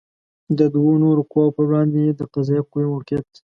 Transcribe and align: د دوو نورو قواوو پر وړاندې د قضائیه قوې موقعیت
د 0.57 0.59
دوو 0.73 0.91
نورو 1.03 1.21
قواوو 1.31 1.55
پر 1.55 1.63
وړاندې 1.67 2.01
د 2.19 2.21
قضائیه 2.33 2.63
قوې 2.71 2.85
موقعیت 2.93 3.29